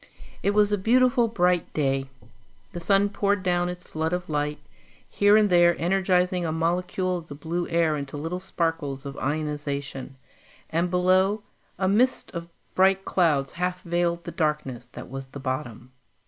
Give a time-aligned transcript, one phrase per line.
[0.41, 2.09] It was a beautiful bright day.
[2.71, 4.57] The sun poured down its flood of light,
[5.07, 10.15] here and there energizing a molecule of the blue air into little sparkles of ionization;
[10.71, 11.43] and below,
[11.77, 15.91] a mist of bright clouds half veiled the darkness that was the bottom.